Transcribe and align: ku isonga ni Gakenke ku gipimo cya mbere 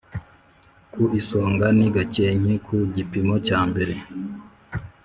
ku 0.91 1.03
isonga 1.19 1.65
ni 1.77 1.87
Gakenke 1.95 2.53
ku 2.65 2.75
gipimo 2.95 3.35
cya 3.47 3.59
mbere 3.69 3.93